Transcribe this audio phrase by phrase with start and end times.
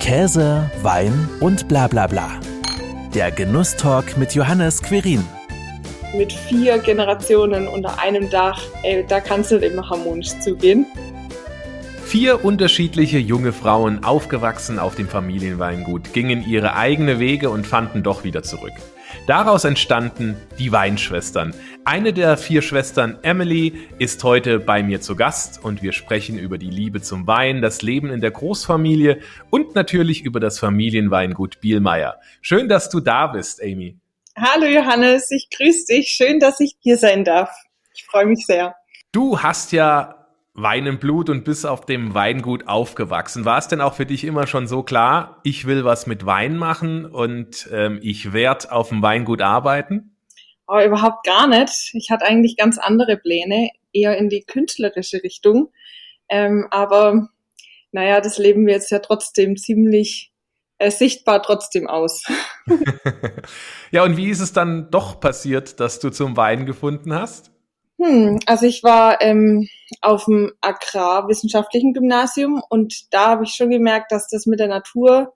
[0.00, 2.40] Käse, Wein und bla bla bla.
[3.14, 5.22] Der Genusstalk mit Johannes Querin.
[6.16, 10.86] Mit vier Generationen unter einem Dach, ey, da kann es nicht immer harmonisch zugehen.
[12.02, 18.24] Vier unterschiedliche junge Frauen, aufgewachsen auf dem Familienweingut, gingen ihre eigene Wege und fanden doch
[18.24, 18.72] wieder zurück.
[19.26, 21.54] Daraus entstanden die Weinschwestern.
[21.84, 26.58] Eine der vier Schwestern, Emily, ist heute bei mir zu Gast und wir sprechen über
[26.58, 29.20] die Liebe zum Wein, das Leben in der Großfamilie
[29.50, 32.20] und natürlich über das Familienweingut Bielmeier.
[32.40, 33.98] Schön, dass du da bist, Amy.
[34.36, 36.08] Hallo Johannes, ich grüße dich.
[36.08, 37.50] Schön, dass ich hier sein darf.
[37.94, 38.74] Ich freue mich sehr.
[39.12, 40.19] Du hast ja
[40.62, 43.44] Wein im Blut und bist auf dem Weingut aufgewachsen.
[43.44, 46.56] War es denn auch für dich immer schon so klar, ich will was mit Wein
[46.56, 50.16] machen und ähm, ich werde auf dem Weingut arbeiten?
[50.66, 51.90] Oh, überhaupt gar nicht.
[51.94, 55.72] Ich hatte eigentlich ganz andere Pläne, eher in die künstlerische Richtung.
[56.28, 57.28] Ähm, aber
[57.92, 60.32] naja, das leben wir jetzt ja trotzdem ziemlich
[60.78, 62.24] äh, sichtbar trotzdem aus.
[63.90, 67.50] ja, und wie ist es dann doch passiert, dass du zum Wein gefunden hast?
[68.00, 69.68] Hm, also ich war ähm,
[70.00, 75.34] auf dem agrarwissenschaftlichen Gymnasium und da habe ich schon gemerkt, dass das mit der Natur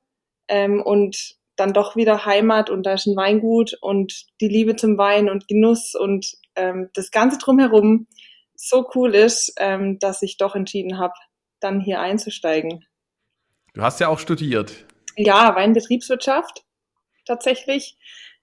[0.49, 4.97] ähm, und dann doch wieder Heimat und da ist ein Weingut und die Liebe zum
[4.97, 8.07] Wein und Genuss und ähm, das Ganze drumherum
[8.55, 11.15] so cool ist, ähm, dass ich doch entschieden habe,
[11.61, 12.87] dann hier einzusteigen.
[13.75, 14.87] Du hast ja auch studiert.
[15.17, 16.65] Ja, Weinbetriebswirtschaft
[17.27, 17.97] tatsächlich.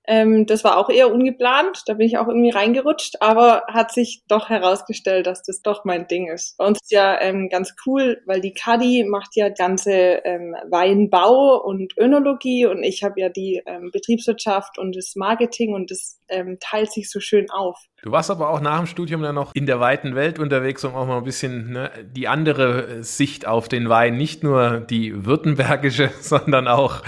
[0.08, 4.24] Ähm, das war auch eher ungeplant, da bin ich auch irgendwie reingerutscht, aber hat sich
[4.28, 6.58] doch herausgestellt, dass das doch mein Ding ist.
[6.58, 11.62] Bei uns ist ja ähm, ganz cool, weil die Kadi macht ja ganze ähm, Weinbau
[11.64, 16.58] und Önologie und ich habe ja die ähm, Betriebswirtschaft und das Marketing und das ähm,
[16.60, 17.78] teilt sich so schön auf.
[18.02, 20.96] Du warst aber auch nach dem Studium dann noch in der weiten Welt unterwegs, um
[20.96, 26.10] auch mal ein bisschen ne, die andere Sicht auf den Wein, nicht nur die württembergische,
[26.22, 27.04] sondern auch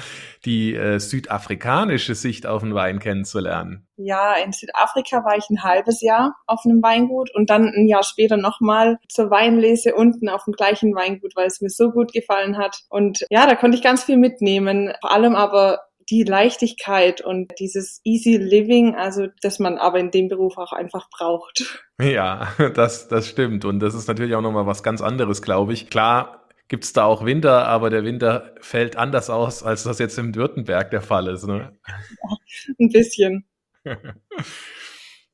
[0.45, 3.87] die äh, südafrikanische Sicht auf den Wein kennenzulernen.
[3.95, 8.03] Ja, in Südafrika war ich ein halbes Jahr auf einem Weingut und dann ein Jahr
[8.03, 12.57] später nochmal zur Weinlese unten auf dem gleichen Weingut, weil es mir so gut gefallen
[12.57, 12.81] hat.
[12.89, 14.93] Und ja, da konnte ich ganz viel mitnehmen.
[15.01, 20.27] Vor allem aber die Leichtigkeit und dieses Easy Living, also dass man aber in dem
[20.27, 21.85] Beruf auch einfach braucht.
[22.01, 23.65] Ja, das, das stimmt.
[23.65, 25.89] Und das ist natürlich auch nochmal was ganz anderes, glaube ich.
[25.89, 30.17] Klar, gibt es da auch Winter, aber der Winter fällt anders aus, als das jetzt
[30.17, 31.45] im Württemberg der Fall ist.
[31.45, 31.77] Ne?
[31.87, 32.37] Ja,
[32.79, 33.45] ein bisschen.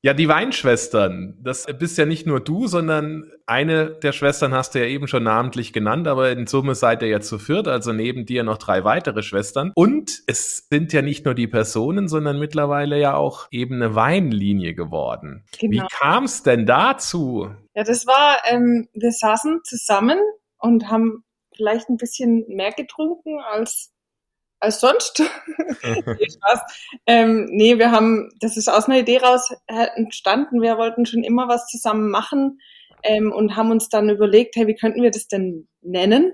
[0.01, 4.79] Ja, die Weinschwestern, das bist ja nicht nur du, sondern eine der Schwestern hast du
[4.79, 8.25] ja eben schon namentlich genannt, aber in Summe seid ihr ja zu viert, also neben
[8.25, 9.73] dir noch drei weitere Schwestern.
[9.75, 14.73] Und es sind ja nicht nur die Personen, sondern mittlerweile ja auch eben eine Weinlinie
[14.73, 15.43] geworden.
[15.59, 15.83] Genau.
[15.83, 17.49] Wie kam es denn dazu?
[17.75, 20.17] Ja, das war, ähm, wir saßen zusammen
[20.59, 21.23] und haben
[21.55, 23.91] vielleicht ein bisschen mehr getrunken als
[24.61, 25.19] als sonst.
[25.83, 26.61] nee, Spaß.
[27.05, 30.61] Ähm, nee, wir haben, das ist aus einer Idee raus entstanden.
[30.61, 32.59] Wir wollten schon immer was zusammen machen
[33.03, 36.33] ähm, und haben uns dann überlegt, hey, wie könnten wir das denn nennen?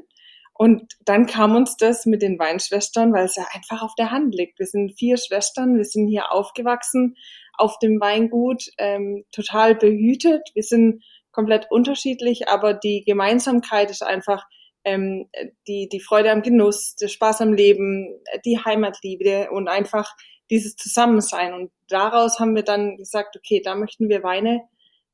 [0.58, 4.34] Und dann kam uns das mit den Weinschwestern, weil es ja einfach auf der Hand
[4.34, 4.58] liegt.
[4.58, 7.18] Wir sind vier Schwestern, wir sind hier aufgewachsen
[7.58, 10.50] auf dem Weingut, ähm, total behütet.
[10.54, 11.04] Wir sind
[11.36, 14.44] komplett unterschiedlich, aber die Gemeinsamkeit ist einfach
[14.86, 15.30] ähm,
[15.68, 18.08] die, die Freude am Genuss, der Spaß am Leben,
[18.46, 20.16] die Heimatliebe und einfach
[20.50, 21.54] dieses Zusammensein.
[21.54, 24.62] Und daraus haben wir dann gesagt, okay, da möchten wir Weine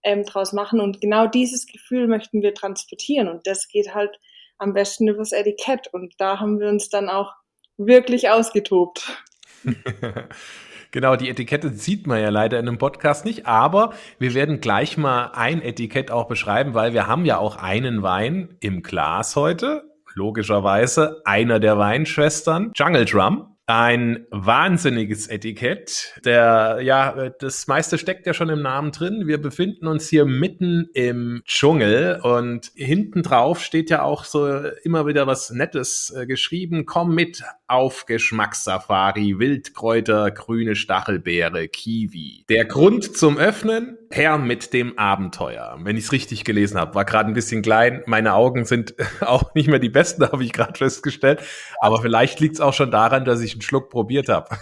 [0.03, 4.19] ähm, draus machen und genau dieses Gefühl möchten wir transportieren und das geht halt
[4.57, 7.33] am besten übers Etikett und da haben wir uns dann auch
[7.77, 9.23] wirklich ausgetobt.
[10.91, 14.97] Genau, die Etikette sieht man ja leider in einem Podcast nicht, aber wir werden gleich
[14.97, 19.83] mal ein Etikett auch beschreiben, weil wir haben ja auch einen Wein im Glas heute.
[20.13, 26.19] Logischerweise einer der Weinschwestern, Jungle Drum ein wahnsinniges Etikett.
[26.25, 29.27] Der, ja, das meiste steckt ja schon im Namen drin.
[29.27, 34.47] Wir befinden uns hier mitten im Dschungel und hinten drauf steht ja auch so
[34.83, 36.85] immer wieder was Nettes äh, geschrieben.
[36.85, 42.43] Komm mit auf Geschmackssafari, Wildkräuter, grüne Stachelbeere, Kiwi.
[42.49, 45.77] Der Grund zum Öffnen, her mit dem Abenteuer.
[45.79, 48.03] Wenn ich es richtig gelesen habe, war gerade ein bisschen klein.
[48.07, 51.41] Meine Augen sind auch nicht mehr die besten, habe ich gerade festgestellt.
[51.79, 54.49] Aber vielleicht liegt es auch schon daran, dass ich einen Schluck probiert habe.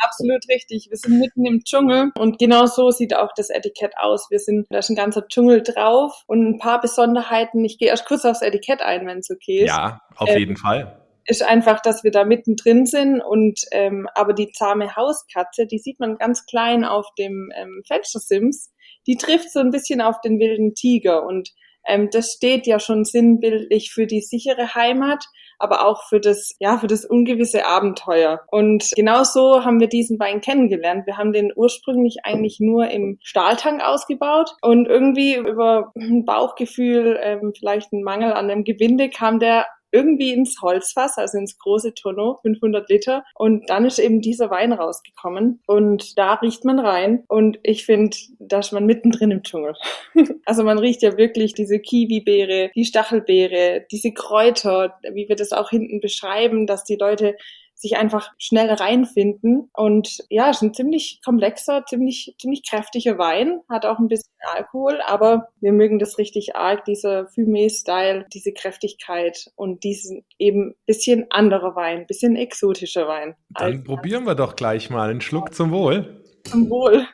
[0.00, 0.86] Absolut richtig.
[0.88, 4.28] Wir sind mitten im Dschungel und genau so sieht auch das Etikett aus.
[4.30, 7.64] Wir sind, da ist ein ganzer Dschungel drauf und ein paar Besonderheiten.
[7.64, 9.68] Ich gehe erst kurz aufs Etikett ein, wenn es okay ist.
[9.68, 14.32] Ja, auf ähm, jeden Fall ist einfach, dass wir da mittendrin sind und ähm, aber
[14.32, 18.72] die zahme Hauskatze, die sieht man ganz klein auf dem ähm, Fenstersims,
[19.06, 21.50] die trifft so ein bisschen auf den wilden Tiger und
[21.86, 25.24] ähm, das steht ja schon sinnbildlich für die sichere Heimat,
[25.58, 28.40] aber auch für das, ja, für das ungewisse Abenteuer.
[28.50, 31.06] Und genau so haben wir diesen Wein kennengelernt.
[31.06, 37.52] Wir haben den ursprünglich eigentlich nur im Stahltank ausgebaut und irgendwie über ein Bauchgefühl, ähm,
[37.56, 42.38] vielleicht ein Mangel an dem Gewinde kam der irgendwie ins Holzfass, also ins große Tonneau,
[42.42, 43.24] 500 Liter.
[43.34, 45.60] Und dann ist eben dieser Wein rausgekommen.
[45.66, 47.24] Und da riecht man rein.
[47.28, 49.74] Und ich finde, da ist man mittendrin im Dschungel.
[50.44, 55.70] also man riecht ja wirklich diese Kiwibeere, die Stachelbeere, diese Kräuter, wie wir das auch
[55.70, 57.36] hinten beschreiben, dass die Leute
[57.76, 59.70] sich einfach schnell reinfinden.
[59.74, 65.00] Und ja, ist ein ziemlich komplexer, ziemlich, ziemlich kräftiger Wein, hat auch ein bisschen Alkohol,
[65.04, 71.76] aber wir mögen das richtig arg, dieser Fumé-Style, diese Kräftigkeit und diesen eben bisschen anderer
[71.76, 73.34] Wein, bisschen exotischer Wein.
[73.50, 76.22] Dann probieren wir doch gleich mal einen Schluck zum Wohl.
[76.44, 77.06] Zum Wohl.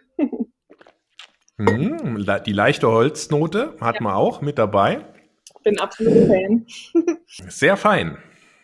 [1.59, 4.03] Hm, die leichte Holznote hat ja.
[4.03, 5.05] man auch mit dabei.
[5.65, 6.67] Bin absolut Fan.
[7.27, 8.19] Sehr fein.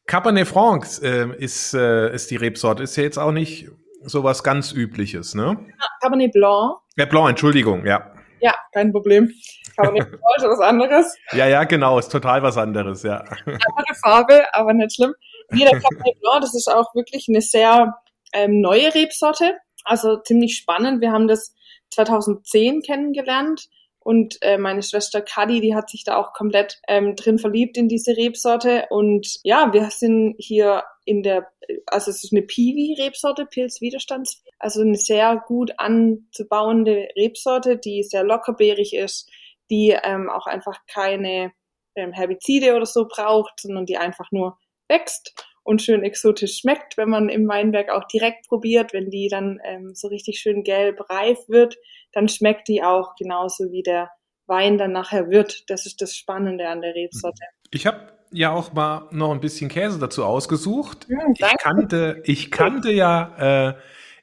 [0.08, 2.82] Cabernet Franc äh, ist, äh, ist die Rebsorte.
[2.82, 3.68] Ist ja jetzt auch nicht
[4.02, 5.58] so was ganz Übliches, ne?
[6.00, 6.78] Cabernet Blanc.
[6.96, 8.10] Ja, Blanc, Entschuldigung, ja.
[8.40, 9.30] Ja, kein Problem.
[9.76, 11.14] Cabernet Blanc ist was anderes.
[11.32, 13.18] Ja, ja, genau, ist total was anderes, ja.
[13.44, 15.14] Andere Farbe, aber nicht schlimm.
[15.50, 17.94] Nee, der Cabernet Blanc, das ist auch wirklich eine sehr
[18.32, 19.58] ähm, neue Rebsorte.
[19.84, 21.02] Also ziemlich spannend.
[21.02, 21.54] Wir haben das
[21.90, 23.68] 2010 kennengelernt
[24.08, 27.88] und äh, meine Schwester Kadi, die hat sich da auch komplett ähm, drin verliebt in
[27.88, 28.86] diese Rebsorte.
[28.88, 31.46] Und ja, wir sind hier in der,
[31.84, 38.94] also es ist eine Piwi-Rebsorte, Pilzwiderstands, also eine sehr gut anzubauende Rebsorte, die sehr lockerbeerig
[38.94, 39.30] ist,
[39.68, 41.52] die ähm, auch einfach keine
[41.94, 44.56] ähm, Herbizide oder so braucht, sondern die einfach nur
[44.88, 45.34] wächst
[45.68, 49.90] und schön exotisch schmeckt, wenn man im Weinberg auch direkt probiert, wenn die dann ähm,
[49.94, 51.76] so richtig schön gelb reif wird,
[52.12, 54.08] dann schmeckt die auch genauso wie der
[54.46, 55.68] Wein dann nachher wird.
[55.68, 57.42] Das ist das Spannende an der Rebsorte.
[57.70, 61.06] Ich habe ja auch mal noch ein bisschen Käse dazu ausgesucht.
[61.10, 63.74] Ja, ich kannte, ich kannte ja äh,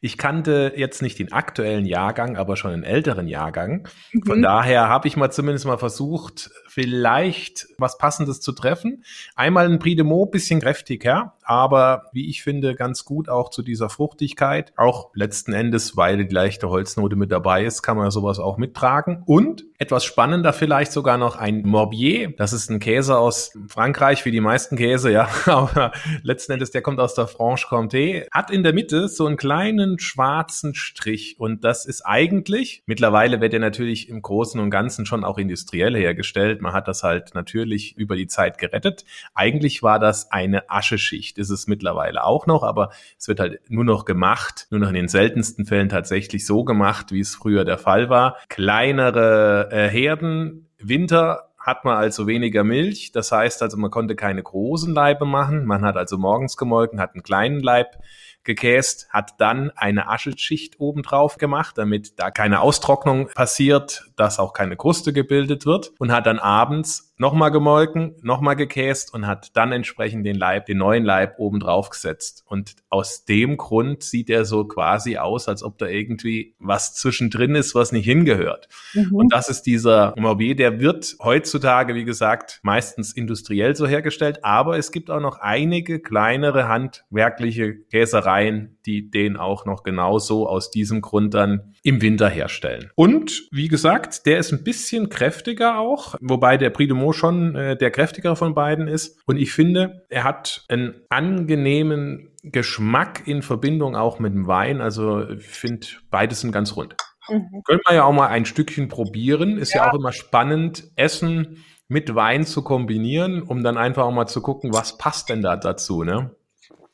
[0.05, 3.87] ich kannte jetzt nicht den aktuellen Jahrgang, aber schon einen älteren Jahrgang.
[4.23, 4.43] Von mhm.
[4.43, 9.03] daher habe ich mal zumindest mal versucht, vielleicht was Passendes zu treffen.
[9.35, 13.61] Einmal ein Prix de Meaux, bisschen kräftiger, aber wie ich finde, ganz gut auch zu
[13.61, 14.73] dieser Fruchtigkeit.
[14.75, 19.23] Auch letzten Endes, weil die leichte Holznote mit dabei ist, kann man sowas auch mittragen.
[19.25, 22.33] Und etwas spannender vielleicht sogar noch ein Morbier.
[22.37, 25.27] Das ist ein Käse aus Frankreich, wie die meisten Käse, ja.
[25.45, 25.91] Aber
[26.23, 28.27] letzten Endes, der kommt aus der Franche-Comté.
[28.31, 31.35] Hat in der Mitte so einen kleinen schwarzen Strich.
[31.39, 35.95] Und das ist eigentlich, mittlerweile wird er natürlich im Großen und Ganzen schon auch industriell
[35.95, 36.61] hergestellt.
[36.61, 39.05] Man hat das halt natürlich über die Zeit gerettet.
[39.33, 43.83] Eigentlich war das eine Ascheschicht, ist es mittlerweile auch noch, aber es wird halt nur
[43.83, 47.77] noch gemacht, nur noch in den seltensten Fällen tatsächlich so gemacht, wie es früher der
[47.77, 48.37] Fall war.
[48.49, 53.11] Kleinere äh, Herden, Winter hat man also weniger Milch.
[53.11, 55.65] Das heißt also, man konnte keine großen Leibe machen.
[55.65, 57.97] Man hat also morgens gemolken, hat einen kleinen Leib
[58.43, 64.77] gekäst, hat dann eine Ascheschicht obendrauf gemacht, damit da keine Austrocknung passiert, dass auch keine
[64.77, 70.25] Kruste gebildet wird und hat dann abends nochmal gemolken, nochmal gekäst und hat dann entsprechend
[70.25, 72.43] den Leib, den neuen Leib oben drauf gesetzt.
[72.45, 77.55] Und aus dem Grund sieht er so quasi aus, als ob da irgendwie was zwischendrin
[77.55, 78.67] ist, was nicht hingehört.
[78.93, 79.13] Mhm.
[79.13, 84.77] Und das ist dieser Morbier, der wird heutzutage, wie gesagt, meistens industriell so hergestellt, aber
[84.77, 91.01] es gibt auch noch einige kleinere handwerkliche Käsereien, die den auch noch genauso aus diesem
[91.01, 92.91] Grund dann im Winter herstellen.
[92.95, 97.55] Und wie gesagt, der ist ein bisschen kräftiger auch, wobei der Prix de Meaux schon
[97.55, 99.21] äh, der kräftigere von beiden ist.
[99.25, 104.81] Und ich finde, er hat einen angenehmen Geschmack in Verbindung auch mit dem Wein.
[104.81, 106.95] Also ich finde, beides sind ganz rund.
[107.29, 107.63] Mhm.
[107.65, 109.57] Können wir ja auch mal ein Stückchen probieren.
[109.57, 114.11] Ist ja, ja auch immer spannend, Essen mit Wein zu kombinieren, um dann einfach auch
[114.11, 116.31] mal zu gucken, was passt denn da dazu, ne?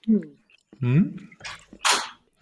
[0.05, 0.37] Hm.
[0.79, 1.29] Hm?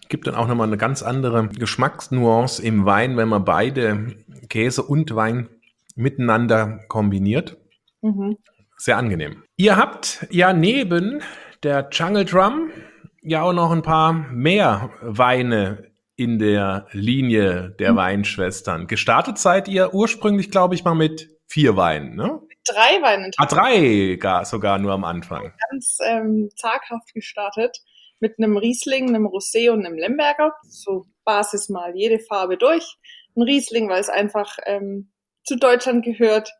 [0.08, 4.16] Gibt dann auch nochmal eine ganz andere Geschmacksnuance im Wein, wenn man beide
[4.48, 5.48] Käse und Wein
[5.94, 7.59] miteinander kombiniert.
[8.02, 8.36] Mhm.
[8.76, 9.44] Sehr angenehm.
[9.56, 11.22] Ihr habt ja neben
[11.62, 12.70] der Jungle Drum
[13.22, 17.96] ja auch noch ein paar mehr Weine in der Linie der mhm.
[17.96, 18.86] Weinschwestern.
[18.86, 22.40] Gestartet seid ihr ursprünglich, glaube ich, mal mit vier Weinen, ne?
[22.66, 23.30] Drei Weine.
[23.38, 25.52] Ah, drei gar, sogar nur am Anfang.
[25.70, 27.78] Ganz ähm, zaghaft gestartet
[28.20, 30.54] mit einem Riesling, einem Rosé und einem Lemberger.
[30.68, 32.96] So Basis mal jede Farbe durch.
[33.34, 35.10] Ein Riesling, weil es einfach ähm,
[35.44, 36.50] zu Deutschland gehört.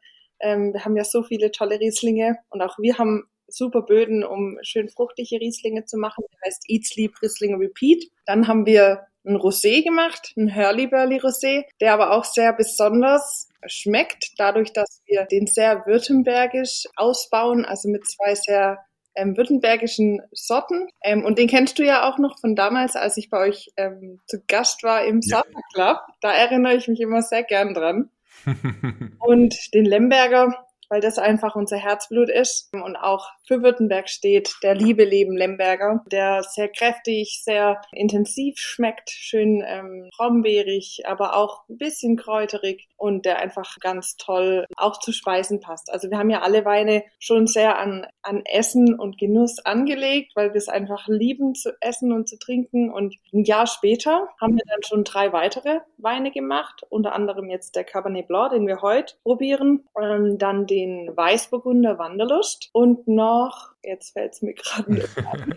[0.40, 4.58] Ähm, wir haben ja so viele tolle Rieslinge und auch wir haben super Böden, um
[4.62, 6.24] schön fruchtige Rieslinge zu machen.
[6.30, 8.10] Das heißt Eat, Sleep, Riesling Repeat.
[8.26, 13.48] Dann haben wir ein Rosé gemacht, ein Hurly Burly Rosé, der aber auch sehr besonders
[13.66, 18.78] schmeckt, dadurch, dass wir den sehr württembergisch ausbauen, also mit zwei sehr
[19.14, 20.88] ähm, württembergischen Sorten.
[21.02, 24.20] Ähm, und den kennst du ja auch noch von damals, als ich bei euch ähm,
[24.26, 25.42] zu Gast war im ja.
[25.74, 25.98] Club.
[26.20, 28.10] Da erinnere ich mich immer sehr gern dran.
[29.18, 32.68] und den Lemberger, weil das einfach unser Herzblut ist.
[32.74, 39.10] Und auch für Württemberg steht, der liebe Leben Lemberger, der sehr kräftig, sehr intensiv schmeckt,
[39.10, 45.12] schön ähm, brombeerig, aber auch ein bisschen kräuterig und der einfach ganz toll auch zu
[45.12, 45.90] Speisen passt.
[45.92, 50.50] Also wir haben ja alle Weine schon sehr an, an Essen und Genuss angelegt, weil
[50.50, 52.92] wir es einfach lieben zu essen und zu trinken.
[52.92, 57.76] Und ein Jahr später haben wir dann schon drei weitere Weine gemacht, unter anderem jetzt
[57.76, 63.72] der Cabernet Blanc, den wir heute probieren, ähm, dann den den Weißburgunder Wanderlust und noch,
[63.82, 65.54] jetzt fällt es mir gerade nicht an,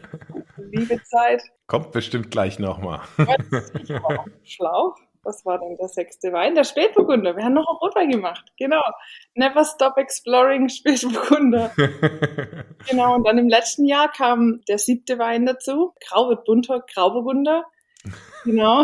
[0.58, 1.42] liebe Zeit.
[1.68, 3.02] Kommt bestimmt gleich nochmal.
[4.44, 4.96] Schlau.
[5.26, 6.54] Was war denn der sechste Wein?
[6.54, 7.38] Der Spätburgunder.
[7.38, 8.44] Wir haben noch einen Rotwein gemacht.
[8.60, 8.84] Genau.
[9.36, 11.72] Never Stop Exploring Spätburgunder.
[12.90, 13.16] genau.
[13.16, 15.94] Und dann im letzten Jahr kam der siebte Wein dazu.
[16.06, 17.64] Grau wird bunter, Grauburgunder.
[18.44, 18.84] Genau.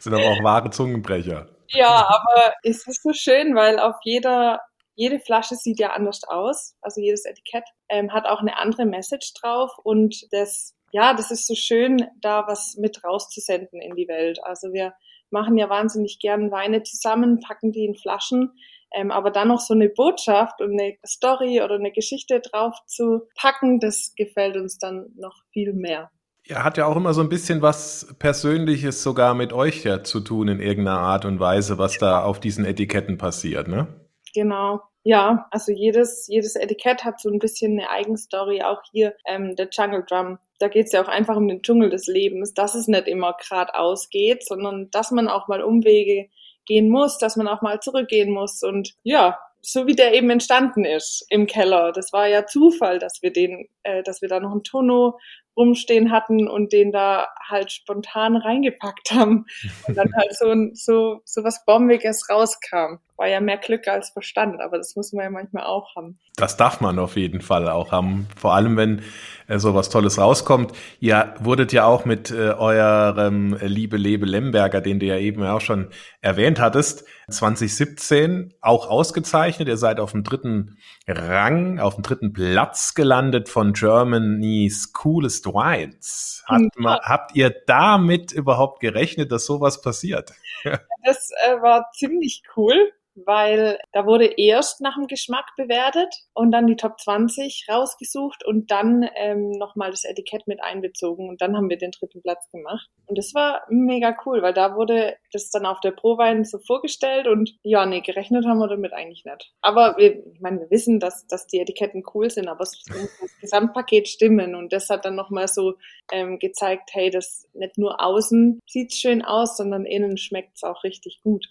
[0.00, 1.46] sind aber auch wahre Zungenbrecher.
[1.68, 4.60] Ja, aber es ist so schön, weil auf jeder
[4.96, 9.34] jede Flasche sieht ja anders aus, also jedes Etikett ähm, hat auch eine andere Message
[9.34, 14.40] drauf und das, ja, das ist so schön, da was mit rauszusenden in die Welt.
[14.42, 14.94] Also wir
[15.30, 18.52] machen ja wahnsinnig gern Weine zusammen, packen die in Flaschen,
[18.94, 23.28] ähm, aber dann noch so eine Botschaft und eine Story oder eine Geschichte drauf zu
[23.36, 26.10] packen, das gefällt uns dann noch viel mehr.
[26.46, 30.20] Ja, hat ja auch immer so ein bisschen was Persönliches sogar mit euch ja zu
[30.20, 34.05] tun in irgendeiner Art und Weise, was da auf diesen Etiketten passiert, ne?
[34.36, 34.82] Genau.
[35.02, 38.60] Ja, also jedes, jedes Etikett hat so ein bisschen eine Eigenstory.
[38.62, 40.38] Auch hier ähm, der Jungle Drum.
[40.58, 43.34] Da geht es ja auch einfach um den Dschungel des Lebens, dass es nicht immer
[43.34, 46.28] geradeaus geht, sondern dass man auch mal Umwege
[46.66, 48.62] gehen muss, dass man auch mal zurückgehen muss.
[48.62, 51.92] Und ja, so wie der eben entstanden ist im Keller.
[51.92, 55.18] Das war ja Zufall, dass wir den, äh, dass wir da noch einen Tono
[55.56, 59.46] rumstehen hatten und den da halt spontan reingepackt haben
[59.88, 62.98] und dann halt so, so, so was Bombiges rauskam.
[63.16, 66.18] War ja mehr Glück als Verstand, aber das muss man ja manchmal auch haben.
[66.36, 68.28] Das darf man auf jeden Fall auch haben.
[68.36, 69.02] Vor allem, wenn
[69.48, 70.72] äh, so was Tolles rauskommt.
[71.00, 75.60] Ihr wurdet ja auch mit äh, eurem Liebe Lebe Lemberger, den du ja eben auch
[75.60, 75.88] schon
[76.20, 79.68] erwähnt hattest, 2017 auch ausgezeichnet.
[79.68, 86.42] Ihr seid auf dem dritten Rang, auf dem dritten Platz gelandet von Germany's Coolest Wines.
[86.46, 86.68] Hat ja.
[86.76, 90.32] mal, habt ihr damit überhaupt gerechnet, dass sowas passiert?
[91.04, 92.90] Das äh, war ziemlich cool
[93.24, 98.70] weil da wurde erst nach dem Geschmack bewertet und dann die Top 20 rausgesucht und
[98.70, 102.88] dann ähm, nochmal das Etikett mit einbezogen und dann haben wir den dritten Platz gemacht.
[103.06, 107.26] Und das war mega cool, weil da wurde das dann auf der Prowein so vorgestellt
[107.26, 109.52] und ja, nee, gerechnet haben wir damit eigentlich nicht.
[109.62, 113.10] Aber wir, ich meine, wir wissen, dass, dass die Etiketten cool sind, aber es muss
[113.20, 115.74] das Gesamtpaket stimmen und das hat dann nochmal so
[116.12, 120.84] ähm, gezeigt, hey, das nicht nur außen sieht schön aus, sondern innen schmeckt es auch
[120.84, 121.46] richtig gut.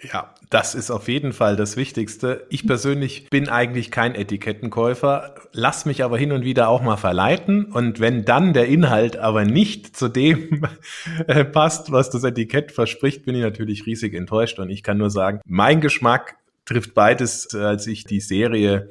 [0.00, 2.46] Ja, das ist auf jeden Fall das Wichtigste.
[2.50, 7.64] Ich persönlich bin eigentlich kein Etikettenkäufer, lass mich aber hin und wieder auch mal verleiten.
[7.66, 10.66] Und wenn dann der Inhalt aber nicht zu dem
[11.26, 14.58] äh, passt, was das Etikett verspricht, bin ich natürlich riesig enttäuscht.
[14.58, 18.90] Und ich kann nur sagen, mein Geschmack trifft beides, als ich die Serie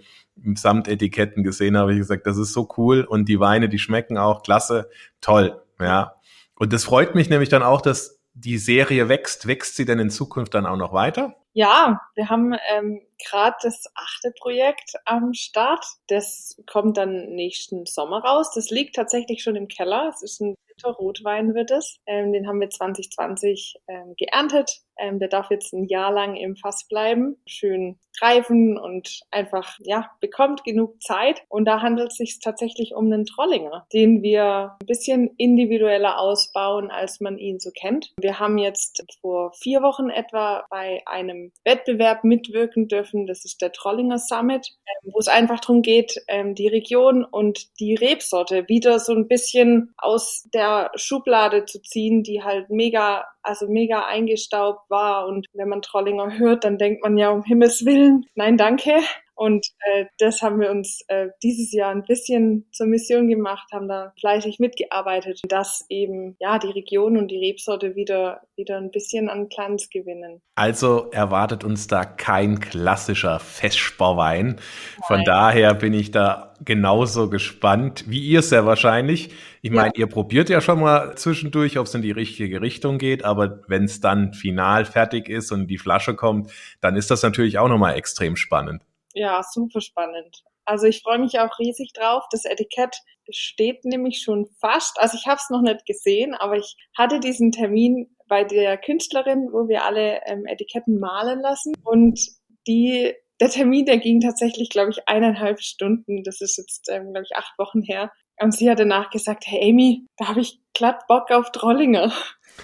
[0.55, 1.93] samt Etiketten gesehen habe.
[1.93, 4.89] Ich gesagt, das ist so cool und die Weine, die schmecken auch klasse,
[5.21, 6.13] toll, ja.
[6.55, 10.09] Und das freut mich nämlich dann auch, dass die Serie wächst, wächst sie denn in
[10.09, 11.35] Zukunft dann auch noch weiter?
[11.57, 15.83] Ja, wir haben ähm, gerade das achte Projekt am Start.
[16.05, 18.51] Das kommt dann nächsten Sommer raus.
[18.53, 20.07] Das liegt tatsächlich schon im Keller.
[20.13, 21.97] Es ist ein Liter Rotwein wird es.
[22.05, 24.81] Ähm, den haben wir 2020 ähm, geerntet.
[24.99, 30.09] Ähm, der darf jetzt ein Jahr lang im Fass bleiben, schön reifen und einfach, ja,
[30.19, 31.43] bekommt genug Zeit.
[31.49, 36.89] Und da handelt es sich tatsächlich um einen Trollinger, den wir ein bisschen individueller ausbauen,
[36.89, 38.13] als man ihn so kennt.
[38.19, 43.27] Wir haben jetzt vor vier Wochen etwa bei einem Wettbewerb mitwirken dürfen.
[43.27, 47.79] Das ist der Trollinger Summit, ähm, wo es einfach darum geht, ähm, die Region und
[47.79, 53.67] die Rebsorte wieder so ein bisschen aus der Schublade zu ziehen, die halt mega also
[53.67, 55.25] mega eingestaubt war.
[55.27, 58.99] Und wenn man Trollinger hört, dann denkt man ja um Himmels Willen, nein, danke.
[59.37, 63.87] Und äh, das haben wir uns äh, dieses Jahr ein bisschen zur Mission gemacht, haben
[63.87, 69.29] da fleißig mitgearbeitet, dass eben ja die Region und die Rebsorte wieder wieder ein bisschen
[69.29, 70.41] an Glanz gewinnen.
[70.55, 74.59] Also erwartet uns da kein klassischer Festspauwein.
[75.07, 79.29] Von daher bin ich da genauso gespannt wie ihr sehr wahrscheinlich.
[79.61, 80.01] Ich meine, ja.
[80.01, 83.83] ihr probiert ja schon mal zwischendurch, ob es in die richtige Richtung geht, aber wenn
[83.83, 86.51] es dann final fertig ist und die Flasche kommt,
[86.81, 88.81] dann ist das natürlich auch nochmal extrem spannend.
[89.17, 90.43] Ja, super spannend.
[90.63, 92.25] Also ich freue mich auch riesig drauf.
[92.29, 92.95] Das Etikett
[93.31, 94.99] steht nämlich schon fast.
[94.99, 99.49] Also ich habe es noch nicht gesehen, aber ich hatte diesen Termin bei der Künstlerin,
[99.51, 101.73] wo wir alle ähm, Etiketten malen lassen.
[101.83, 102.19] Und
[102.67, 106.23] die, der Termin, der ging tatsächlich, glaube ich, eineinhalb Stunden.
[106.23, 108.11] Das ist jetzt, ähm, glaube ich, acht Wochen her.
[108.39, 112.13] Und sie hat danach gesagt, hey Amy, da habe ich glatt Bock auf Trollinger.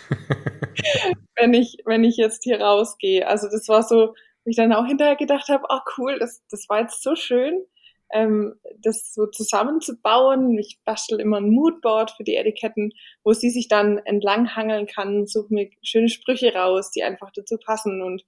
[1.35, 3.27] wenn ich, wenn ich jetzt hier rausgehe.
[3.27, 4.13] Also das war so,
[4.45, 7.63] ich dann auch hinterher gedacht habe, oh cool, das, das war jetzt so schön,
[8.13, 10.57] ähm, das so zusammenzubauen.
[10.57, 12.91] Ich bastel immer ein Moodboard für die Etiketten,
[13.23, 17.57] wo sie sich dann entlang hangeln kann, suche mir schöne Sprüche raus, die einfach dazu
[17.57, 18.23] passen und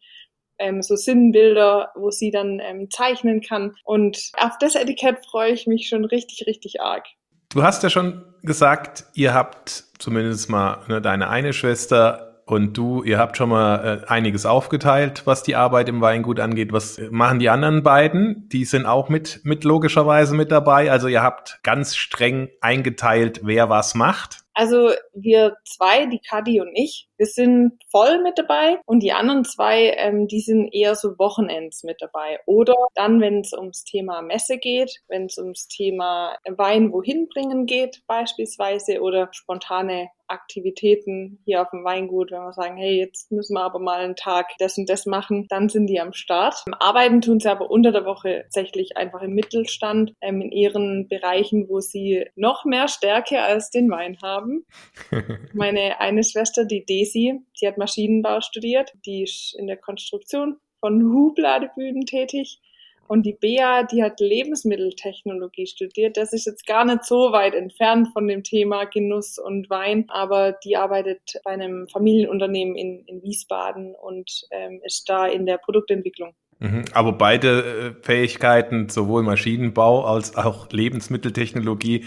[0.57, 3.75] ähm, so Sinnbilder, wo sie dann ähm, zeichnen kann.
[3.83, 7.05] Und auf das Etikett freue ich mich schon richtig, richtig arg.
[7.49, 13.01] Du hast ja schon gesagt, ihr habt zumindest mal ne, deine eine Schwester und du,
[13.03, 16.71] ihr habt schon mal äh, einiges aufgeteilt, was die Arbeit im Weingut angeht.
[16.71, 18.47] Was machen die anderen beiden?
[18.49, 20.91] Die sind auch mit, mit logischerweise mit dabei.
[20.91, 24.45] Also ihr habt ganz streng eingeteilt, wer was macht.
[24.53, 29.45] Also wir zwei, die Kadi und ich, wir sind voll mit dabei und die anderen
[29.45, 32.39] zwei, ähm, die sind eher so Wochenends mit dabei.
[32.45, 37.65] Oder dann, wenn es ums Thema Messe geht, wenn es ums Thema Wein wohin bringen
[37.65, 43.53] geht beispielsweise oder spontane Aktivitäten hier auf dem Weingut, wenn wir sagen, hey, jetzt müssen
[43.53, 46.63] wir aber mal einen Tag das und das machen, dann sind die am Start.
[46.79, 51.69] Arbeiten tun sie aber unter der Woche tatsächlich einfach im Mittelstand, ähm, in ihren Bereichen,
[51.69, 54.65] wo sie noch mehr Stärke als den Wein haben.
[55.53, 61.01] Meine eine Schwester, die Daisy, die hat Maschinenbau studiert, die ist in der Konstruktion von
[61.03, 62.59] Hubladebühnen tätig
[63.07, 66.17] und die Bea, die hat Lebensmitteltechnologie studiert.
[66.17, 70.53] Das ist jetzt gar nicht so weit entfernt von dem Thema Genuss und Wein, aber
[70.63, 76.33] die arbeitet bei einem Familienunternehmen in, in Wiesbaden und ähm, ist da in der Produktentwicklung.
[76.59, 76.85] Mhm.
[76.93, 82.05] Aber beide äh, Fähigkeiten, sowohl Maschinenbau als auch Lebensmitteltechnologie,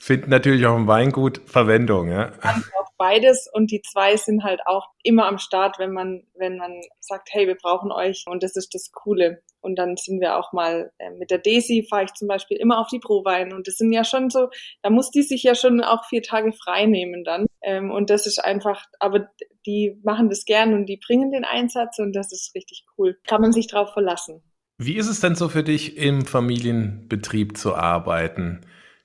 [0.00, 2.10] finden natürlich auch im Weingut Verwendung.
[2.10, 2.32] Ja?
[2.42, 6.80] Auch beides und die zwei sind halt auch immer am Start, wenn man, wenn man
[7.00, 9.42] sagt, hey, wir brauchen euch und das ist das Coole.
[9.60, 12.78] Und dann sind wir auch mal äh, mit der Daisy, fahre ich zum Beispiel immer
[12.78, 13.52] auf die Prowein.
[13.52, 14.48] Und das sind ja schon so,
[14.82, 17.46] da muss die sich ja schon auch vier Tage frei nehmen dann.
[17.62, 19.28] Ähm, und das ist einfach, aber
[19.66, 23.18] die machen das gern und die bringen den Einsatz und das ist richtig cool.
[23.26, 24.42] Kann man sich drauf verlassen.
[24.78, 28.62] Wie ist es denn so für dich, im Familienbetrieb zu arbeiten?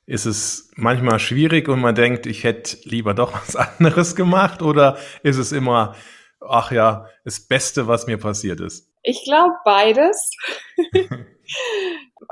[0.07, 4.61] Ist es manchmal schwierig und man denkt, ich hätte lieber doch was anderes gemacht?
[4.61, 5.95] Oder ist es immer,
[6.39, 8.91] ach ja, das Beste, was mir passiert ist?
[9.01, 10.31] Ich glaube beides.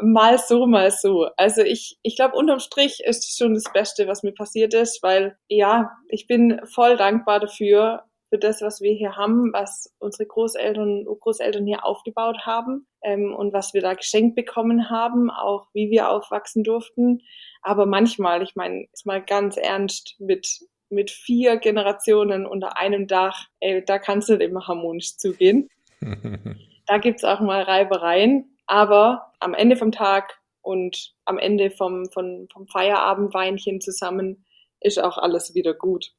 [0.01, 1.29] mal so, mal so.
[1.37, 5.01] Also ich, ich glaube, unterm Strich ist es schon das Beste, was mir passiert ist,
[5.03, 10.25] weil ja, ich bin voll dankbar dafür, für das, was wir hier haben, was unsere
[10.25, 15.67] Großeltern und Großeltern hier aufgebaut haben ähm, und was wir da geschenkt bekommen haben, auch
[15.73, 17.21] wie wir aufwachsen durften.
[17.61, 23.45] Aber manchmal, ich meine, jetzt mal ganz ernst mit mit vier Generationen unter einem Dach,
[23.59, 25.69] ey, da kann es nicht immer harmonisch zugehen.
[26.87, 32.47] da gibt's auch mal Reibereien, aber am Ende vom Tag und am Ende vom, vom,
[32.51, 34.43] vom Feierabendweinchen zusammen
[34.79, 36.13] ist auch alles wieder gut.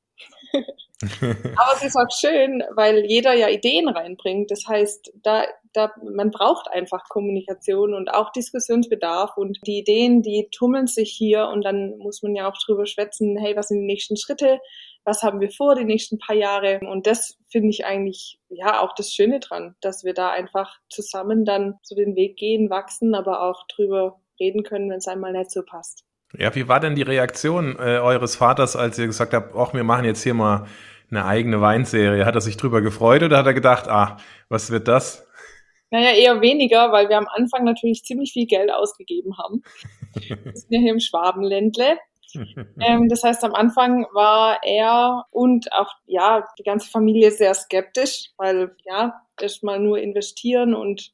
[1.21, 4.51] aber es ist auch schön, weil jeder ja Ideen reinbringt.
[4.51, 10.49] Das heißt, da, da, man braucht einfach Kommunikation und auch Diskussionsbedarf und die Ideen, die
[10.51, 13.87] tummeln sich hier und dann muss man ja auch drüber schwätzen, hey, was sind die
[13.87, 14.61] nächsten Schritte?
[15.05, 16.81] was haben wir vor die nächsten paar Jahre.
[16.81, 21.45] Und das finde ich eigentlich ja auch das Schöne dran, dass wir da einfach zusammen
[21.45, 25.51] dann so den Weg gehen, wachsen, aber auch drüber reden können, wenn es einmal nicht
[25.51, 26.04] so passt.
[26.39, 29.85] Ja, wie war denn die Reaktion äh, eures Vaters, als ihr gesagt habt, ach, wir
[29.85, 30.67] machen jetzt hier mal
[31.11, 32.27] eine eigene Weinserie?
[32.27, 34.17] Hat er sich drüber gefreut oder hat er gedacht, ah,
[34.49, 35.27] was wird das?
[35.91, 39.63] Naja, eher weniger, weil wir am Anfang natürlich ziemlich viel Geld ausgegeben haben.
[40.15, 41.99] Wir sind ja hier im Schwabenländle
[42.81, 48.31] ähm, das heißt, am Anfang war er und auch ja die ganze Familie sehr skeptisch,
[48.37, 51.13] weil ja erstmal nur investieren und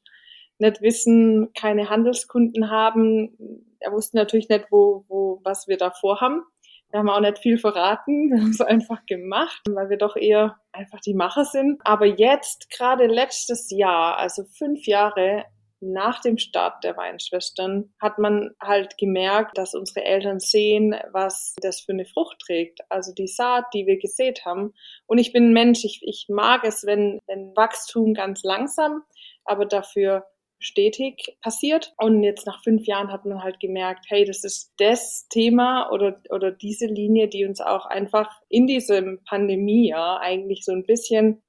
[0.61, 3.65] nicht wissen, keine Handelskunden haben.
[3.79, 6.43] Er wusste natürlich nicht, wo, wo, was wir da vorhaben.
[6.91, 10.57] Wir haben auch nicht viel verraten, wir haben es einfach gemacht, weil wir doch eher
[10.71, 11.79] einfach die Macher sind.
[11.85, 15.45] Aber jetzt, gerade letztes Jahr, also fünf Jahre,
[15.81, 21.81] nach dem Start der Weinschwestern hat man halt gemerkt, dass unsere Eltern sehen, was das
[21.81, 22.81] für eine Frucht trägt.
[22.89, 24.73] Also die Saat, die wir gesät haben.
[25.07, 29.01] Und ich bin ein Mensch, ich, ich mag es, wenn, wenn Wachstum ganz langsam,
[29.43, 30.23] aber dafür
[30.61, 31.93] stetig passiert.
[31.97, 36.21] Und jetzt nach fünf Jahren hat man halt gemerkt, hey, das ist das Thema oder,
[36.29, 41.41] oder diese Linie, die uns auch einfach in diesem Pandemie-Jahr eigentlich so ein bisschen,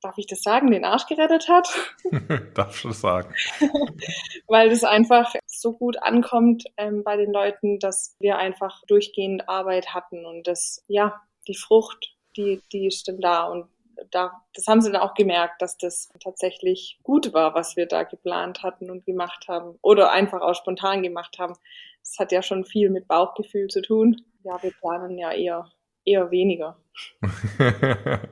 [0.00, 1.68] darf ich das sagen, den Arsch gerettet hat.
[2.54, 3.34] darf schon sagen.
[4.46, 9.94] Weil das einfach so gut ankommt ähm, bei den Leuten, dass wir einfach durchgehend Arbeit
[9.94, 13.66] hatten und das, ja, die Frucht, die, die ist dann da und
[14.10, 18.02] da, das haben sie dann auch gemerkt, dass das tatsächlich gut war, was wir da
[18.02, 21.54] geplant hatten und gemacht haben oder einfach auch spontan gemacht haben.
[22.00, 24.22] Das hat ja schon viel mit Bauchgefühl zu tun.
[24.42, 25.70] Ja, wir planen ja eher,
[26.04, 26.76] eher weniger.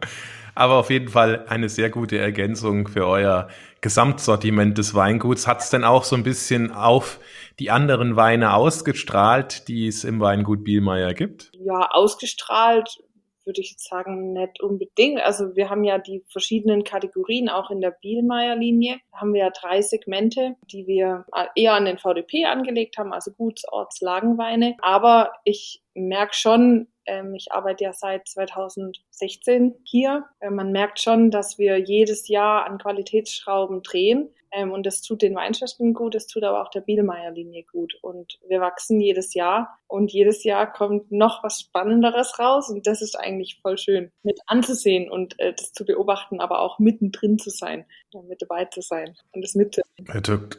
[0.54, 3.48] Aber auf jeden Fall eine sehr gute Ergänzung für euer
[3.80, 5.46] Gesamtsortiment des Weinguts.
[5.46, 7.18] Hat es denn auch so ein bisschen auf
[7.58, 11.52] die anderen Weine ausgestrahlt, die es im Weingut Bielmeier gibt?
[11.54, 13.02] Ja, ausgestrahlt
[13.44, 15.20] würde ich jetzt sagen, nicht unbedingt.
[15.20, 18.98] Also wir haben ja die verschiedenen Kategorien auch in der Bielmeier-Linie.
[19.12, 23.66] Haben wir ja drei Segmente, die wir eher an den VDP angelegt haben, also Guts-,
[23.68, 24.76] Orts-, Lagenweine.
[24.80, 30.24] Aber ich merke schon, ähm, ich arbeite ja seit 2016 hier.
[30.40, 34.30] Äh, man merkt schon, dass wir jedes Jahr an Qualitätsschrauben drehen.
[34.52, 37.94] Ähm, und das tut den Weinschächten gut, das tut aber auch der Bielmeier-Linie gut.
[38.02, 43.02] Und wir wachsen jedes Jahr und jedes Jahr kommt noch was Spannenderes raus und das
[43.02, 47.50] ist eigentlich voll schön mit anzusehen und äh, das zu beobachten, aber auch mittendrin zu
[47.50, 49.80] sein, ja, mit dabei zu sein und das mit.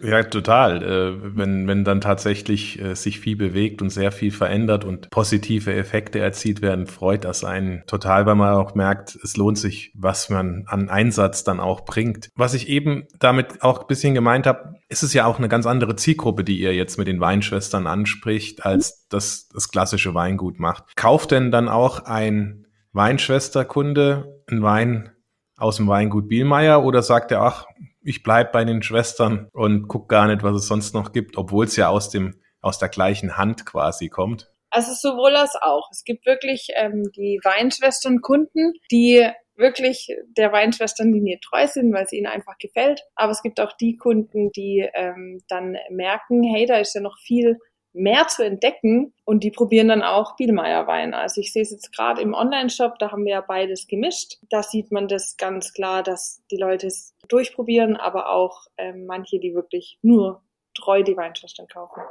[0.02, 0.84] Ja, total.
[0.84, 5.74] Äh, wenn, wenn dann tatsächlich äh, sich viel bewegt und sehr viel verändert und positive
[5.74, 10.30] Effekte erzielt werden, freut das einen total, weil man auch merkt, es lohnt sich, was
[10.30, 12.30] man an Einsatz dann auch bringt.
[12.36, 15.66] Was ich eben damit auch ein bisschen gemeint habe, ist es ja auch eine ganz
[15.66, 20.96] andere Zielgruppe, die ihr jetzt mit den Weinschwestern anspricht, als das das klassische Weingut macht.
[20.96, 25.12] Kauft denn dann auch ein Weinschwesterkunde einen Wein
[25.58, 27.66] aus dem Weingut Bielmeier oder sagt er, ach,
[28.02, 31.66] ich bleib bei den Schwestern und guck gar nicht, was es sonst noch gibt, obwohl
[31.66, 34.50] es ja aus dem aus der gleichen Hand quasi kommt?
[34.70, 35.90] Also sowohl als auch.
[35.92, 42.18] Es gibt wirklich ähm, die Weinschwestern Kunden, die wirklich der Weinschwesternlinie treu sind, weil sie
[42.18, 43.04] ihnen einfach gefällt.
[43.16, 47.18] Aber es gibt auch die Kunden, die ähm, dann merken, hey, da ist ja noch
[47.20, 47.60] viel
[47.94, 51.14] mehr zu entdecken und die probieren dann auch Bielmeier Wein.
[51.14, 54.38] Also ich sehe es jetzt gerade im Online-Shop, da haben wir ja beides gemischt.
[54.50, 59.40] Da sieht man das ganz klar, dass die Leute es durchprobieren, aber auch ähm, manche,
[59.40, 60.42] die wirklich nur
[60.74, 62.02] treu die Weinschwestern kaufen.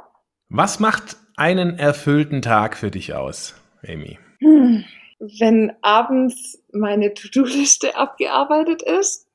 [0.47, 4.19] Was macht einen erfüllten Tag für dich aus, Amy?
[4.39, 4.85] Hm
[5.39, 9.27] wenn abends meine To-Do-Liste abgearbeitet ist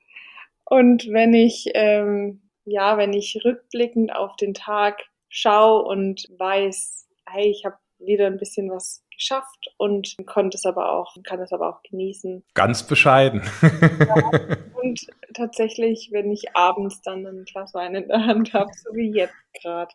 [0.64, 7.50] und wenn ich, ähm, ja, wenn ich rückblickend auf den Tag schaue und weiß, hey,
[7.50, 11.68] ich habe wieder ein bisschen was geschafft und konnte es aber auch, kann es aber
[11.68, 12.44] auch genießen.
[12.54, 13.42] Ganz bescheiden.
[13.62, 14.30] ja,
[14.80, 15.00] und
[15.34, 19.34] tatsächlich, wenn ich abends dann ein Glas Wein in der Hand habe, so wie jetzt
[19.60, 19.92] gerade.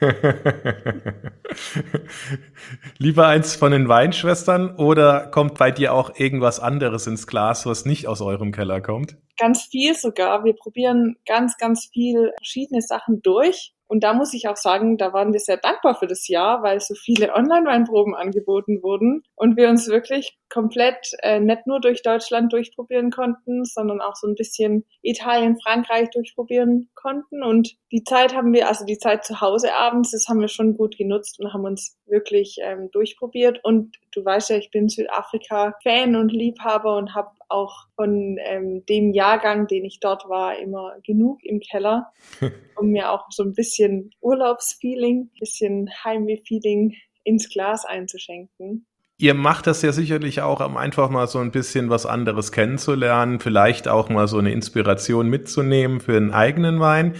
[2.98, 7.84] Lieber eins von den Weinschwestern oder kommt bei dir auch irgendwas anderes ins Glas, was
[7.84, 9.16] nicht aus eurem Keller kommt?
[9.38, 10.44] Ganz viel sogar.
[10.44, 13.74] Wir probieren ganz, ganz viel verschiedene Sachen durch.
[13.88, 16.80] Und da muss ich auch sagen, da waren wir sehr dankbar für das Jahr, weil
[16.80, 22.52] so viele Online-Weinproben angeboten wurden und wir uns wirklich komplett äh, nicht nur durch Deutschland
[22.52, 27.42] durchprobieren konnten, sondern auch so ein bisschen Italien, Frankreich durchprobieren konnten.
[27.42, 30.76] Und die Zeit haben wir, also die Zeit zu Hause abends, das haben wir schon
[30.76, 33.60] gut genutzt und haben uns wirklich ähm, durchprobiert.
[33.64, 39.12] Und du weißt ja, ich bin Südafrika-Fan und Liebhaber und habe auch von ähm, dem
[39.12, 42.12] Jahrgang, den ich dort war, immer genug im Keller,
[42.76, 48.86] um mir auch so ein bisschen Urlaubsfeeling, bisschen Heimweh-Feeling ins Glas einzuschenken.
[49.18, 53.40] Ihr macht das ja sicherlich auch, um einfach mal so ein bisschen was anderes kennenzulernen,
[53.40, 57.14] vielleicht auch mal so eine Inspiration mitzunehmen für einen eigenen Wein.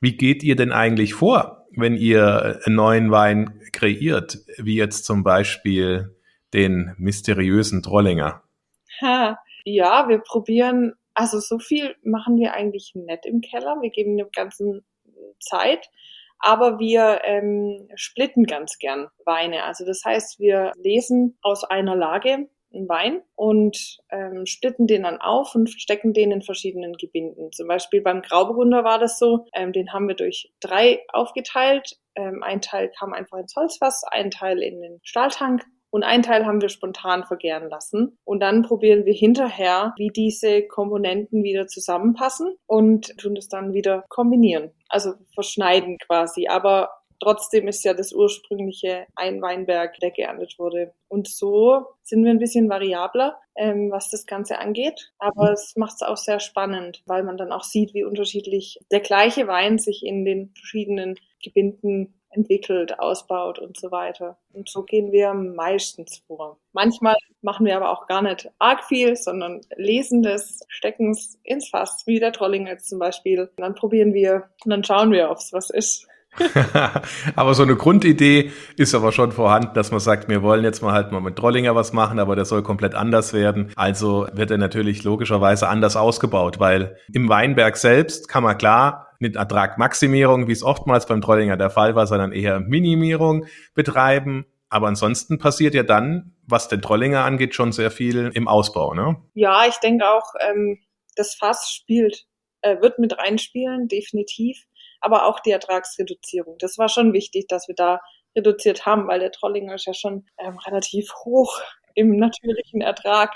[0.00, 5.24] Wie geht ihr denn eigentlich vor, wenn ihr einen neuen Wein kreiert, wie jetzt zum
[5.24, 6.16] Beispiel
[6.54, 8.42] den mysteriösen Trollinger?
[9.02, 9.36] Ha,
[9.74, 13.76] ja, wir probieren, also so viel machen wir eigentlich nicht im Keller.
[13.80, 14.86] Wir geben dem Ganzen
[15.40, 15.88] Zeit
[16.38, 19.64] aber wir ähm, splitten ganz gern Weine.
[19.64, 25.20] Also das heißt, wir lesen aus einer Lage einen Wein und ähm, splitten den dann
[25.20, 27.52] auf und stecken den in verschiedenen Gebinden.
[27.52, 31.96] Zum Beispiel beim Grauburgunder war das so, ähm, den haben wir durch drei aufgeteilt.
[32.16, 35.64] Ähm, ein Teil kam einfach ins Holzfass, ein Teil in den Stahltank
[35.96, 38.18] Und einen Teil haben wir spontan vergären lassen.
[38.26, 44.04] Und dann probieren wir hinterher, wie diese Komponenten wieder zusammenpassen und tun das dann wieder
[44.10, 44.72] kombinieren.
[44.90, 46.48] Also verschneiden quasi.
[46.48, 50.92] Aber Trotzdem ist ja das ursprüngliche ein Weinberg, der geerntet wurde.
[51.08, 55.12] Und so sind wir ein bisschen variabler, ähm, was das Ganze angeht.
[55.18, 59.00] Aber es macht es auch sehr spannend, weil man dann auch sieht, wie unterschiedlich der
[59.00, 64.36] gleiche Wein sich in den verschiedenen Gebinden entwickelt, ausbaut und so weiter.
[64.52, 66.58] Und so gehen wir meistens vor.
[66.72, 71.68] Manchmal machen wir aber auch gar nicht arg viel, sondern lesen das, stecken es ins
[71.68, 73.40] Fass, wie der Trolling jetzt zum Beispiel.
[73.40, 76.06] Und dann probieren wir und dann schauen wir, ob es was ist.
[77.36, 80.92] aber so eine Grundidee ist aber schon vorhanden, dass man sagt, wir wollen jetzt mal
[80.92, 83.72] halt mal mit Trollinger was machen, aber der soll komplett anders werden.
[83.76, 89.36] Also wird er natürlich logischerweise anders ausgebaut, weil im Weinberg selbst kann man klar nicht
[89.36, 94.46] Ertragmaximierung, wie es oftmals beim Trollinger der Fall war, sondern eher Minimierung betreiben.
[94.68, 99.16] Aber ansonsten passiert ja dann, was den Trollinger angeht, schon sehr viel im Ausbau, ne?
[99.34, 100.78] Ja, ich denke auch, ähm,
[101.14, 102.24] das Fass spielt,
[102.62, 104.66] äh, wird mit reinspielen, definitiv
[105.00, 106.56] aber auch die Ertragsreduzierung.
[106.58, 108.00] Das war schon wichtig, dass wir da
[108.36, 111.60] reduziert haben, weil der Trollinger ist ja schon ähm, relativ hoch
[111.94, 113.32] im natürlichen Ertrag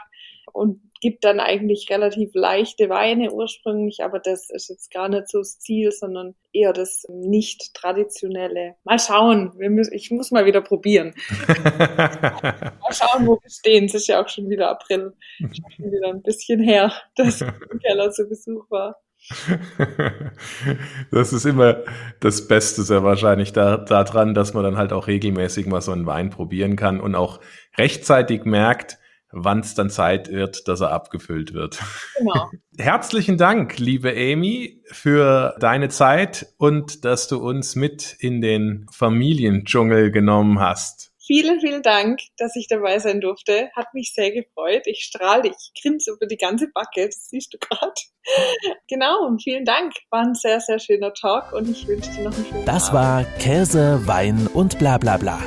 [0.53, 5.39] und gibt dann eigentlich relativ leichte Weine ursprünglich, aber das ist jetzt gar nicht so
[5.39, 8.77] das Ziel, sondern eher das nicht traditionelle.
[8.85, 11.15] Mal schauen, müssen, ich muss mal wieder probieren.
[11.79, 13.87] mal schauen, wo wir stehen.
[13.87, 17.79] Es ist ja auch schon wieder April, schon wieder ein bisschen her, dass ich im
[17.79, 18.97] Keller zu Besuch war.
[21.11, 21.83] das ist immer
[22.21, 26.07] das Beste sehr wahrscheinlich da, daran, dass man dann halt auch regelmäßig mal so einen
[26.07, 27.41] Wein probieren kann und auch
[27.77, 28.99] rechtzeitig merkt,
[29.33, 31.81] wann es dann Zeit wird, dass er abgefüllt wird.
[32.19, 32.51] Genau.
[32.79, 40.11] Herzlichen Dank, liebe Amy, für deine Zeit und dass du uns mit in den Familiendschungel
[40.11, 41.09] genommen hast.
[41.25, 43.71] Vielen, vielen Dank, dass ich dabei sein durfte.
[43.77, 44.83] Hat mich sehr gefreut.
[44.87, 47.93] Ich strahle, ich grinse über die ganze Backe, das siehst du gerade.
[48.89, 49.93] Genau, und vielen Dank.
[50.11, 52.95] War ein sehr, sehr schöner Talk und ich wünsche dir noch einen schönen Das Abend.
[53.01, 55.39] war Käse, Wein und bla bla bla.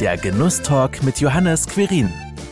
[0.00, 2.10] Der Genusstalk mit Johannes Quirin.